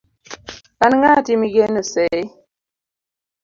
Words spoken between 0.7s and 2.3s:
an ng'ati migeno sei